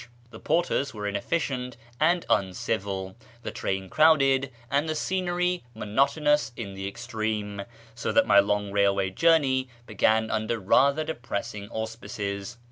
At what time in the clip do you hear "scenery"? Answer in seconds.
4.95-5.63